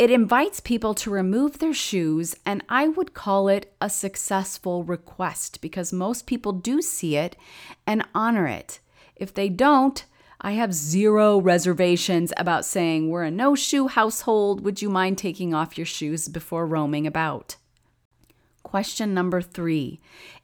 It 0.00 0.10
invites 0.10 0.60
people 0.60 0.94
to 0.94 1.10
remove 1.10 1.58
their 1.58 1.74
shoes, 1.74 2.34
and 2.46 2.64
I 2.70 2.88
would 2.88 3.12
call 3.12 3.48
it 3.48 3.74
a 3.82 3.90
successful 3.90 4.82
request 4.82 5.60
because 5.60 5.92
most 5.92 6.26
people 6.26 6.52
do 6.52 6.80
see 6.80 7.16
it 7.16 7.36
and 7.86 8.08
honor 8.14 8.46
it. 8.46 8.80
If 9.14 9.34
they 9.34 9.50
don't, 9.50 10.02
I 10.40 10.52
have 10.52 10.72
zero 10.72 11.38
reservations 11.38 12.32
about 12.38 12.64
saying, 12.64 13.10
We're 13.10 13.24
a 13.24 13.30
no 13.30 13.54
shoe 13.54 13.88
household. 13.88 14.64
Would 14.64 14.80
you 14.80 14.88
mind 14.88 15.18
taking 15.18 15.52
off 15.52 15.76
your 15.76 15.84
shoes 15.84 16.28
before 16.28 16.64
roaming 16.64 17.06
about? 17.06 17.56
Question 18.62 19.12
number 19.12 19.42
three 19.42 20.00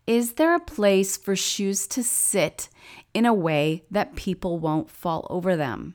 Is 0.06 0.34
there 0.34 0.54
a 0.54 0.60
place 0.60 1.16
for 1.16 1.34
shoes 1.34 1.86
to 1.86 2.02
sit 2.02 2.68
in 3.14 3.25
a 3.25 3.32
way 3.32 3.84
that 3.90 4.16
people 4.16 4.58
won't 4.58 4.90
fall 4.90 5.26
over 5.30 5.56
them? 5.56 5.94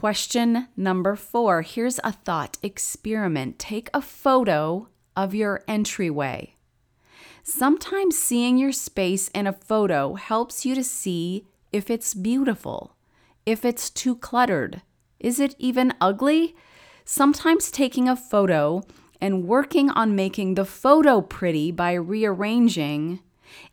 Question 0.00 0.68
number 0.76 1.16
four 1.16 1.62
here's 1.62 1.98
a 2.04 2.12
thought 2.12 2.58
experiment. 2.62 3.58
Take 3.58 3.88
a 3.94 4.02
photo 4.02 4.88
of 5.16 5.34
your 5.34 5.62
entryway. 5.66 6.54
Sometimes 7.42 8.18
seeing 8.18 8.58
your 8.58 8.72
space 8.72 9.28
in 9.28 9.46
a 9.46 9.52
photo 9.52 10.14
helps 10.14 10.66
you 10.66 10.74
to 10.74 10.84
see 10.84 11.46
if 11.72 11.90
it's 11.90 12.12
beautiful, 12.12 12.96
if 13.46 13.64
it's 13.64 13.88
too 13.88 14.16
cluttered. 14.16 14.82
Is 15.20 15.40
it 15.40 15.54
even 15.58 15.94
ugly? 16.00 16.54
Sometimes 17.04 17.70
taking 17.70 18.08
a 18.08 18.16
photo 18.16 18.82
and 19.20 19.46
working 19.46 19.88
on 19.90 20.14
making 20.16 20.54
the 20.54 20.66
photo 20.66 21.22
pretty 21.22 21.70
by 21.70 21.94
rearranging 21.94 23.20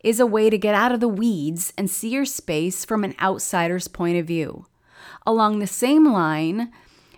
is 0.03 0.19
a 0.19 0.25
way 0.25 0.49
to 0.49 0.57
get 0.57 0.75
out 0.75 0.91
of 0.91 0.99
the 0.99 1.07
weeds 1.07 1.73
and 1.77 1.89
see 1.89 2.09
your 2.09 2.25
space 2.25 2.85
from 2.85 3.03
an 3.03 3.15
outsider's 3.19 3.87
point 3.87 4.17
of 4.17 4.25
view. 4.25 4.65
Along 5.25 5.59
the 5.59 5.67
same 5.67 6.11
line, 6.11 6.71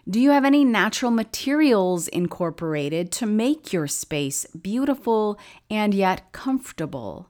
do 0.10 0.20
you 0.20 0.32
have 0.32 0.44
any 0.44 0.66
natural 0.66 1.12
materials 1.12 2.10
incorporated 2.10 3.12
to 3.14 3.26
make 3.26 3.72
your 3.72 3.88
space 3.88 4.46
beautiful 4.48 5.40
and 5.70 5.94
yet 5.94 6.34
comfortable? 6.34 7.30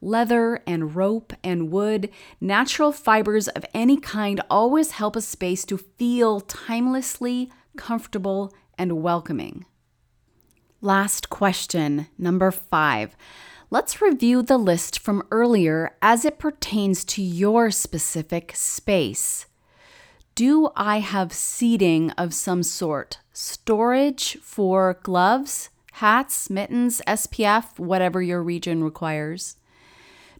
Leather 0.00 0.62
and 0.66 0.96
rope 0.96 1.34
and 1.42 1.70
wood, 1.70 2.08
natural 2.40 2.92
fibers 2.92 3.48
of 3.48 3.66
any 3.74 3.98
kind 3.98 4.40
always 4.48 4.92
help 4.92 5.16
a 5.16 5.20
space 5.20 5.64
to 5.66 5.76
feel 5.76 6.40
timelessly 6.40 7.50
comfortable 7.76 8.52
and 8.78 9.02
welcoming. 9.02 9.66
Last 10.80 11.28
question, 11.28 12.06
number 12.18 12.50
five. 12.50 13.16
Let's 13.70 14.00
review 14.00 14.42
the 14.42 14.58
list 14.58 14.98
from 14.98 15.26
earlier 15.30 15.96
as 16.00 16.24
it 16.24 16.38
pertains 16.38 17.04
to 17.06 17.22
your 17.22 17.70
specific 17.70 18.52
space. 18.54 19.46
Do 20.34 20.70
I 20.74 20.98
have 20.98 21.32
seating 21.32 22.10
of 22.12 22.34
some 22.34 22.64
sort? 22.64 23.18
Storage 23.32 24.36
for 24.42 24.98
gloves, 25.04 25.70
hats, 25.92 26.50
mittens, 26.50 27.00
SPF, 27.06 27.78
whatever 27.78 28.20
your 28.20 28.42
region 28.42 28.82
requires? 28.82 29.54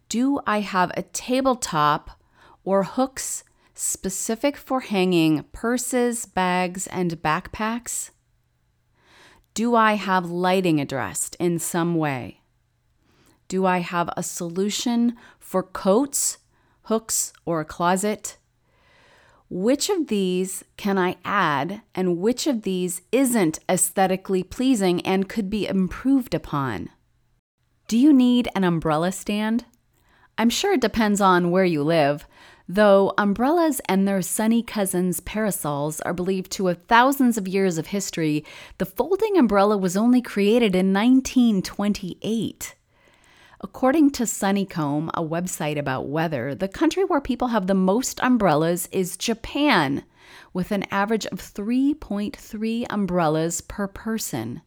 Do 0.09 0.41
I 0.45 0.59
have 0.59 0.91
a 0.97 1.03
tabletop 1.03 2.19
or 2.65 2.83
hooks 2.83 3.45
specific 3.73 4.57
for 4.57 4.81
hanging 4.81 5.43
purses, 5.53 6.25
bags, 6.25 6.87
and 6.87 7.11
backpacks? 7.21 8.09
Do 9.53 9.75
I 9.75 9.93
have 9.93 10.29
lighting 10.29 10.81
addressed 10.81 11.37
in 11.39 11.57
some 11.57 11.95
way? 11.95 12.41
Do 13.47 13.65
I 13.65 13.77
have 13.77 14.09
a 14.17 14.23
solution 14.23 15.15
for 15.39 15.63
coats, 15.63 16.39
hooks, 16.83 17.31
or 17.45 17.61
a 17.61 17.65
closet? 17.65 18.35
Which 19.49 19.89
of 19.89 20.07
these 20.07 20.63
can 20.75 20.97
I 20.97 21.17
add 21.23 21.81
and 21.93 22.17
which 22.17 22.47
of 22.47 22.63
these 22.63 23.01
isn't 23.11 23.59
aesthetically 23.69 24.43
pleasing 24.43 25.05
and 25.05 25.29
could 25.29 25.49
be 25.49 25.67
improved 25.67 26.33
upon? 26.33 26.89
Do 27.87 27.97
you 27.97 28.11
need 28.11 28.47
an 28.55 28.63
umbrella 28.63 29.11
stand? 29.11 29.65
I'm 30.37 30.49
sure 30.49 30.73
it 30.73 30.81
depends 30.81 31.21
on 31.21 31.51
where 31.51 31.63
you 31.63 31.83
live, 31.83 32.27
though 32.67 33.13
umbrellas 33.17 33.79
and 33.87 34.07
their 34.07 34.21
sunny 34.21 34.63
cousins, 34.63 35.19
parasols, 35.19 36.01
are 36.01 36.13
believed 36.13 36.51
to 36.53 36.65
have 36.65 36.81
thousands 36.83 37.37
of 37.37 37.47
years 37.47 37.77
of 37.77 37.87
history. 37.87 38.43
The 38.79 38.85
folding 38.85 39.37
umbrella 39.37 39.77
was 39.77 39.95
only 39.95 40.21
created 40.21 40.75
in 40.75 40.91
1928. 40.91 42.75
According 43.65 44.11
to 44.11 44.25
Sunnycomb, 44.25 45.09
a 45.15 45.23
website 45.23 45.75
about 45.75 46.07
weather, 46.07 46.53
the 46.53 46.67
country 46.67 47.03
where 47.03 47.19
people 47.19 47.47
have 47.47 47.65
the 47.65 47.73
most 47.73 48.19
umbrellas 48.21 48.87
is 48.91 49.17
Japan, 49.17 50.03
with 50.53 50.71
an 50.71 50.85
average 50.91 51.25
of 51.25 51.41
3.3 51.41 52.85
umbrellas 52.91 53.61
per 53.61 53.87
person. 53.87 54.61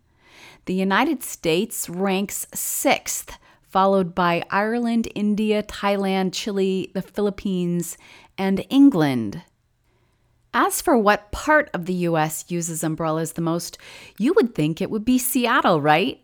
The 0.64 0.74
United 0.74 1.22
States 1.22 1.88
ranks 1.88 2.48
sixth, 2.52 3.38
followed 3.62 4.16
by 4.16 4.42
Ireland, 4.50 5.06
India, 5.14 5.62
Thailand, 5.62 6.32
Chile, 6.32 6.90
the 6.92 7.00
Philippines, 7.00 7.96
and 8.36 8.66
England. 8.68 9.44
As 10.52 10.82
for 10.82 10.98
what 10.98 11.30
part 11.30 11.70
of 11.72 11.86
the 11.86 12.08
US 12.08 12.46
uses 12.48 12.82
umbrellas 12.82 13.34
the 13.34 13.42
most, 13.42 13.78
you 14.18 14.32
would 14.34 14.56
think 14.56 14.80
it 14.80 14.90
would 14.90 15.04
be 15.04 15.18
Seattle, 15.18 15.80
right? 15.80 16.20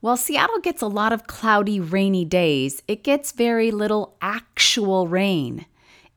While 0.00 0.16
Seattle 0.16 0.60
gets 0.60 0.80
a 0.80 0.86
lot 0.86 1.12
of 1.12 1.26
cloudy, 1.26 1.78
rainy 1.78 2.24
days, 2.24 2.82
it 2.88 3.04
gets 3.04 3.32
very 3.32 3.70
little 3.70 4.16
actual 4.22 5.06
rain. 5.06 5.66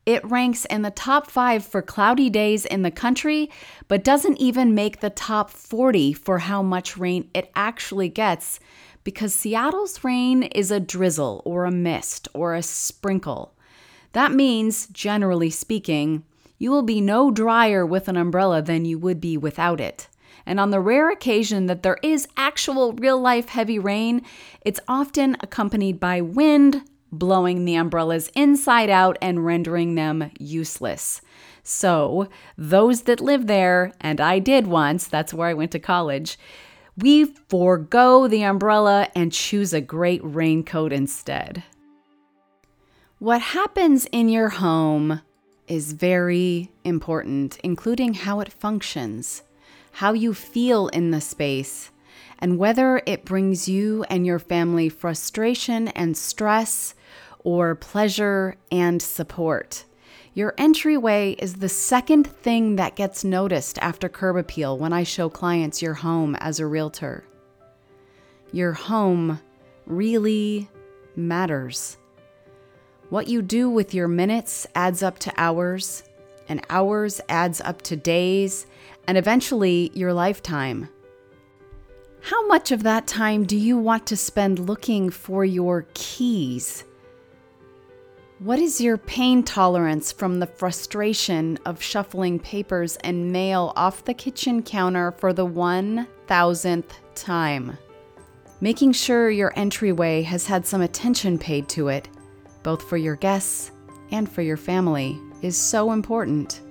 It 0.06 0.24
ranks 0.24 0.64
in 0.64 0.80
the 0.80 0.90
top 0.90 1.30
five 1.30 1.66
for 1.66 1.82
cloudy 1.82 2.30
days 2.30 2.64
in 2.64 2.80
the 2.80 2.90
country, 2.90 3.50
but 3.86 4.02
doesn't 4.02 4.38
even 4.38 4.74
make 4.74 5.00
the 5.00 5.10
top 5.10 5.50
40 5.50 6.14
for 6.14 6.38
how 6.38 6.62
much 6.62 6.96
rain 6.96 7.28
it 7.34 7.50
actually 7.54 8.08
gets 8.08 8.58
because 9.02 9.34
Seattle's 9.34 10.02
rain 10.02 10.44
is 10.44 10.70
a 10.70 10.80
drizzle 10.80 11.42
or 11.44 11.66
a 11.66 11.70
mist 11.70 12.26
or 12.32 12.54
a 12.54 12.62
sprinkle. 12.62 13.52
That 14.12 14.32
means, 14.32 14.86
generally 14.86 15.50
speaking, 15.50 16.24
you 16.56 16.70
will 16.70 16.82
be 16.82 17.02
no 17.02 17.30
drier 17.30 17.84
with 17.84 18.08
an 18.08 18.16
umbrella 18.16 18.62
than 18.62 18.86
you 18.86 18.98
would 18.98 19.20
be 19.20 19.36
without 19.36 19.78
it. 19.78 20.08
And 20.46 20.60
on 20.60 20.70
the 20.70 20.80
rare 20.80 21.10
occasion 21.10 21.66
that 21.66 21.82
there 21.82 21.98
is 22.02 22.28
actual 22.36 22.92
real 22.92 23.20
life 23.20 23.48
heavy 23.48 23.78
rain, 23.78 24.22
it's 24.62 24.80
often 24.86 25.36
accompanied 25.40 25.98
by 25.98 26.20
wind 26.20 26.82
blowing 27.10 27.64
the 27.64 27.76
umbrellas 27.76 28.30
inside 28.34 28.90
out 28.90 29.16
and 29.22 29.44
rendering 29.46 29.94
them 29.94 30.30
useless. 30.38 31.20
So, 31.62 32.28
those 32.58 33.02
that 33.02 33.20
live 33.20 33.46
there, 33.46 33.92
and 34.00 34.20
I 34.20 34.38
did 34.38 34.66
once, 34.66 35.06
that's 35.06 35.32
where 35.32 35.48
I 35.48 35.54
went 35.54 35.70
to 35.72 35.78
college, 35.78 36.38
we 36.96 37.24
forego 37.24 38.28
the 38.28 38.42
umbrella 38.42 39.08
and 39.16 39.32
choose 39.32 39.72
a 39.72 39.80
great 39.80 40.20
raincoat 40.22 40.92
instead. 40.92 41.64
What 43.18 43.40
happens 43.40 44.06
in 44.06 44.28
your 44.28 44.50
home 44.50 45.22
is 45.66 45.92
very 45.92 46.70
important, 46.84 47.58
including 47.64 48.14
how 48.14 48.40
it 48.40 48.52
functions 48.52 49.42
how 49.94 50.12
you 50.12 50.34
feel 50.34 50.88
in 50.88 51.10
the 51.12 51.20
space, 51.20 51.90
and 52.40 52.58
whether 52.58 53.00
it 53.06 53.24
brings 53.24 53.68
you 53.68 54.04
and 54.10 54.26
your 54.26 54.38
family 54.40 54.88
frustration 54.88 55.88
and 55.88 56.16
stress 56.16 56.94
or 57.44 57.74
pleasure 57.76 58.56
and 58.72 59.00
support. 59.00 59.84
Your 60.34 60.52
entryway 60.58 61.36
is 61.38 61.54
the 61.54 61.68
second 61.68 62.26
thing 62.26 62.74
that 62.74 62.96
gets 62.96 63.22
noticed 63.22 63.78
after 63.78 64.08
curb 64.08 64.36
appeal 64.36 64.76
when 64.76 64.92
I 64.92 65.04
show 65.04 65.28
clients 65.28 65.80
your 65.80 65.94
home 65.94 66.34
as 66.36 66.58
a 66.58 66.66
realtor. 66.66 67.24
Your 68.50 68.72
home 68.72 69.40
really 69.86 70.68
matters. 71.14 71.98
What 73.10 73.28
you 73.28 73.42
do 73.42 73.70
with 73.70 73.94
your 73.94 74.08
minutes 74.08 74.66
adds 74.74 75.04
up 75.04 75.20
to 75.20 75.32
hours, 75.36 76.02
and 76.48 76.66
hours 76.68 77.20
adds 77.28 77.60
up 77.60 77.82
to 77.82 77.96
days, 77.96 78.66
and 79.06 79.18
eventually 79.18 79.90
your 79.94 80.12
lifetime. 80.12 80.88
How 82.20 82.46
much 82.46 82.72
of 82.72 82.82
that 82.84 83.06
time 83.06 83.44
do 83.44 83.56
you 83.56 83.76
want 83.76 84.06
to 84.06 84.16
spend 84.16 84.58
looking 84.58 85.10
for 85.10 85.44
your 85.44 85.86
keys? 85.92 86.84
What 88.38 88.58
is 88.58 88.80
your 88.80 88.98
pain 88.98 89.42
tolerance 89.42 90.10
from 90.10 90.40
the 90.40 90.46
frustration 90.46 91.58
of 91.66 91.82
shuffling 91.82 92.38
papers 92.38 92.96
and 93.04 93.30
mail 93.30 93.72
off 93.76 94.04
the 94.04 94.14
kitchen 94.14 94.62
counter 94.62 95.12
for 95.12 95.32
the 95.32 95.46
1000th 95.46 96.90
time? 97.14 97.78
Making 98.60 98.92
sure 98.92 99.30
your 99.30 99.52
entryway 99.56 100.22
has 100.22 100.46
had 100.46 100.66
some 100.66 100.80
attention 100.80 101.38
paid 101.38 101.68
to 101.70 101.88
it, 101.88 102.08
both 102.62 102.82
for 102.82 102.96
your 102.96 103.16
guests 103.16 103.70
and 104.10 104.30
for 104.30 104.42
your 104.42 104.56
family, 104.56 105.20
is 105.42 105.56
so 105.56 105.92
important. 105.92 106.62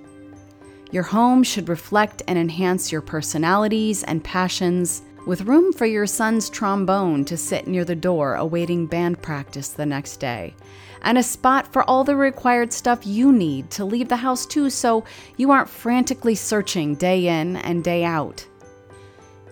Your 0.94 1.02
home 1.02 1.42
should 1.42 1.68
reflect 1.68 2.22
and 2.28 2.38
enhance 2.38 2.92
your 2.92 3.00
personalities 3.00 4.04
and 4.04 4.22
passions, 4.22 5.02
with 5.26 5.40
room 5.40 5.72
for 5.72 5.86
your 5.86 6.06
son's 6.06 6.48
trombone 6.48 7.24
to 7.24 7.36
sit 7.36 7.66
near 7.66 7.84
the 7.84 7.96
door 7.96 8.36
awaiting 8.36 8.86
band 8.86 9.20
practice 9.20 9.70
the 9.70 9.84
next 9.84 10.18
day, 10.18 10.54
and 11.02 11.18
a 11.18 11.22
spot 11.24 11.72
for 11.72 11.82
all 11.90 12.04
the 12.04 12.14
required 12.14 12.72
stuff 12.72 13.04
you 13.04 13.32
need 13.32 13.72
to 13.72 13.84
leave 13.84 14.08
the 14.08 14.14
house 14.14 14.46
too 14.46 14.70
so 14.70 15.02
you 15.36 15.50
aren't 15.50 15.68
frantically 15.68 16.36
searching 16.36 16.94
day 16.94 17.26
in 17.26 17.56
and 17.56 17.82
day 17.82 18.04
out. 18.04 18.46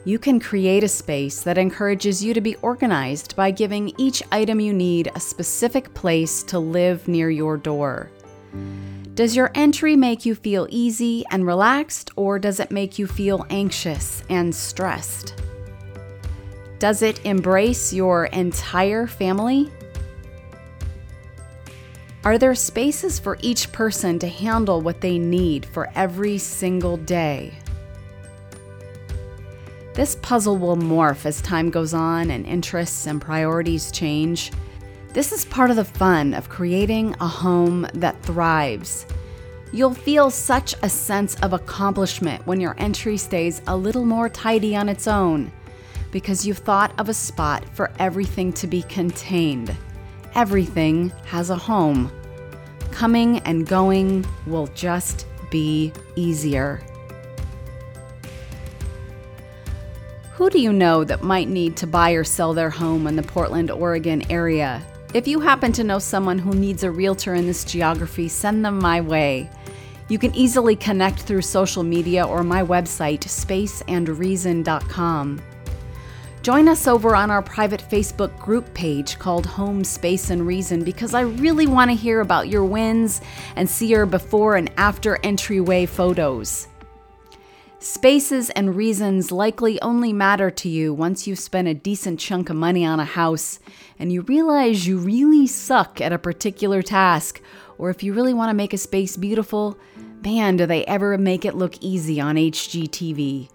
You 0.05 0.21
can 0.21 0.39
create 0.39 0.85
a 0.85 0.89
space 0.89 1.43
that 1.43 1.59
encourages 1.59 2.23
you 2.23 2.35
to 2.35 2.41
be 2.41 2.55
organized 2.63 3.35
by 3.35 3.51
giving 3.51 3.93
each 3.99 4.23
item 4.31 4.61
you 4.61 4.73
need 4.73 5.11
a 5.13 5.19
specific 5.19 5.93
place 5.93 6.45
to 6.45 6.61
live 6.61 7.09
near 7.09 7.31
your 7.31 7.57
door. 7.57 8.13
Does 9.15 9.37
your 9.37 9.51
entry 9.55 9.95
make 9.95 10.25
you 10.25 10.35
feel 10.35 10.67
easy 10.71 11.23
and 11.31 11.47
relaxed, 11.47 12.11
or 12.17 12.39
does 12.39 12.59
it 12.61 12.71
make 12.71 12.99
you 12.99 13.07
feel 13.07 13.45
anxious 13.51 14.23
and 14.31 14.55
stressed? 14.55 15.35
Does 16.79 17.03
it 17.03 17.23
embrace 17.27 17.93
your 17.93 18.25
entire 18.27 19.07
family? 19.07 19.71
Are 22.25 22.39
there 22.39 22.55
spaces 22.55 23.19
for 23.19 23.37
each 23.43 23.71
person 23.71 24.19
to 24.19 24.29
handle 24.29 24.81
what 24.81 25.03
they 25.03 25.19
need 25.19 25.67
for 25.67 25.91
every 25.95 26.39
single 26.39 26.97
day? 26.97 27.53
This 29.93 30.17
puzzle 30.23 30.57
will 30.57 30.79
morph 30.79 31.27
as 31.27 31.43
time 31.43 31.69
goes 31.69 31.93
on 31.93 32.31
and 32.31 32.47
interests 32.47 33.07
and 33.07 33.21
priorities 33.21 33.93
change. 33.93 34.53
This 35.13 35.31
is 35.31 35.45
part 35.45 35.69
of 35.69 35.77
the 35.77 35.85
fun 35.85 36.33
of 36.33 36.49
creating 36.49 37.15
a 37.21 37.29
home 37.29 37.87
that 37.93 38.23
thrives. 38.23 39.05
You'll 39.71 39.93
feel 39.93 40.31
such 40.31 40.75
a 40.83 40.89
sense 40.89 41.35
of 41.43 41.53
accomplishment 41.53 42.47
when 42.47 42.63
your 42.63 42.75
entry 42.79 43.19
stays 43.19 43.61
a 43.67 43.77
little 43.77 44.07
more 44.07 44.31
tidy 44.31 44.75
on 44.75 44.89
its 44.89 45.07
own 45.07 45.53
because 46.13 46.47
you've 46.47 46.59
thought 46.59 46.99
of 46.99 47.11
a 47.11 47.15
spot 47.15 47.63
for 47.75 47.91
everything 47.99 48.55
to 48.55 48.67
be 48.67 48.83
contained. 48.85 49.77
Everything 50.35 51.11
has 51.27 51.51
a 51.51 51.57
home. 51.57 52.11
Coming 52.91 53.41
and 53.41 53.67
going 53.67 54.25
will 54.47 54.69
just 54.69 55.27
be 55.51 55.93
easier. 56.17 56.83
Who 60.37 60.49
do 60.49 60.59
you 60.59 60.73
know 60.73 61.05
that 61.05 61.23
might 61.23 61.49
need 61.49 61.77
to 61.77 61.87
buy 61.87 62.13
or 62.13 62.25
sell 62.25 62.55
their 62.55 62.71
home 62.71 63.07
in 63.07 63.17
the 63.17 63.23
Portland, 63.23 63.71
Oregon 63.71 64.23
area? 64.31 64.83
If 65.15 65.29
you 65.29 65.41
happen 65.41 65.73
to 65.73 65.85
know 65.85 65.99
someone 65.99 66.39
who 66.39 66.55
needs 66.55 66.85
a 66.85 66.91
realtor 66.91 67.35
in 67.35 67.47
this 67.47 67.65
geography, 67.65 68.29
send 68.29 68.65
them 68.65 68.79
my 68.79 69.03
way. 69.03 69.51
You 70.09 70.19
can 70.19 70.35
easily 70.35 70.75
connect 70.75 71.21
through 71.21 71.43
social 71.43 71.83
media 71.83 72.27
or 72.27 72.43
my 72.43 72.63
website, 72.63 73.21
spaceandreason.com. 73.21 75.43
Join 76.41 76.67
us 76.67 76.89
over 76.89 77.15
on 77.15 77.31
our 77.31 77.43
private 77.43 77.85
Facebook 77.89 78.37
group 78.39 78.73
page 78.73 79.19
called 79.19 79.45
Home 79.45 79.85
Space 79.85 80.31
and 80.31 80.47
Reason 80.47 80.83
because 80.83 81.13
I 81.13 81.21
really 81.21 81.67
want 81.67 81.91
to 81.91 81.95
hear 81.95 82.21
about 82.21 82.49
your 82.49 82.65
wins 82.65 83.21
and 83.55 83.69
see 83.69 83.89
your 83.89 84.07
before 84.07 84.57
and 84.57 84.73
after 84.79 85.19
entryway 85.23 85.85
photos. 85.85 86.69
Spaces 87.83 88.49
and 88.51 88.77
reasons 88.77 89.33
likely 89.33 89.83
only 89.83 90.13
matter 90.13 90.53
to 90.53 90.69
you 90.69 90.95
once 90.95 91.27
you've 91.27 91.41
spent 91.41 91.67
a 91.67 91.75
decent 91.75 92.21
chunk 92.21 92.49
of 92.49 92.55
money 92.55 92.85
on 92.85 93.01
a 93.01 93.05
house 93.05 93.59
and 93.99 94.13
you 94.13 94.23
realize 94.23 94.87
you 94.87 94.99
really 94.99 95.49
suck 95.49 96.01
at 96.01 96.13
a 96.13 96.19
particular 96.19 96.81
task, 96.81 97.43
or 97.79 97.91
if 97.91 98.05
you 98.05 98.15
really 98.15 98.35
want 98.35 98.51
to 98.51 98.55
make 98.55 98.73
a 98.73 98.79
space 98.79 99.17
beautiful, 99.17 99.77
man, 100.25 100.57
do 100.57 100.65
they 100.65 100.85
ever 100.85 101.19
make 101.19 101.45
it 101.45 101.57
look 101.57 101.75
easy 101.81 102.21
on 102.21 102.37
HGTV. 102.37 103.49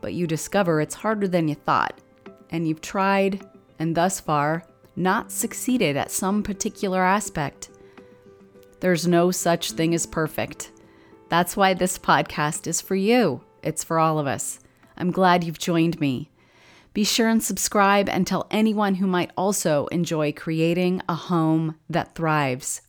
But 0.00 0.14
you 0.14 0.26
discover 0.26 0.80
it's 0.80 0.94
harder 0.94 1.28
than 1.28 1.46
you 1.46 1.54
thought 1.54 1.98
and 2.48 2.66
you've 2.66 2.80
tried, 2.80 3.46
and 3.78 3.94
thus 3.94 4.18
far, 4.18 4.64
not 4.96 5.30
succeeded 5.30 5.94
at 5.94 6.10
some 6.10 6.42
particular 6.42 7.02
aspect. 7.02 7.68
There's 8.80 9.06
no 9.06 9.30
such 9.30 9.72
thing 9.72 9.94
as 9.94 10.06
perfect. 10.06 10.72
That's 11.28 11.54
why 11.54 11.74
this 11.74 11.98
podcast 11.98 12.66
is 12.66 12.80
for 12.80 12.94
you. 12.94 13.42
It's 13.64 13.82
for 13.82 13.98
all 13.98 14.18
of 14.18 14.26
us. 14.26 14.60
I'm 14.96 15.10
glad 15.10 15.42
you've 15.42 15.58
joined 15.58 15.98
me. 15.98 16.30
Be 16.92 17.02
sure 17.02 17.28
and 17.28 17.42
subscribe 17.42 18.08
and 18.08 18.24
tell 18.24 18.46
anyone 18.50 18.96
who 18.96 19.06
might 19.08 19.32
also 19.36 19.86
enjoy 19.86 20.32
creating 20.32 21.02
a 21.08 21.14
home 21.14 21.74
that 21.90 22.14
thrives. 22.14 22.82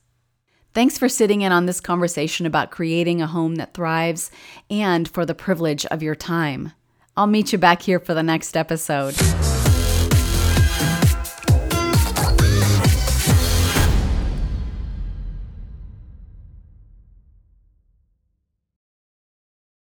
Thanks 0.76 0.98
for 0.98 1.10
sitting 1.10 1.42
in 1.42 1.52
on 1.52 1.66
this 1.66 1.80
conversation 1.80 2.46
about 2.46 2.70
creating 2.70 3.22
a 3.22 3.28
home 3.28 3.56
that 3.56 3.74
thrives 3.74 4.30
and 4.70 5.08
for 5.08 5.26
the 5.26 5.34
privilege 5.34 5.86
of 5.88 6.04
your 6.04 6.16
time. 6.16 6.74
I'll 7.18 7.28
meet 7.28 7.54
you 7.54 7.58
back 7.58 7.82
here 7.82 8.00
for 8.00 8.14
the 8.14 8.22
next 8.22 8.58
episode. 8.58 9.16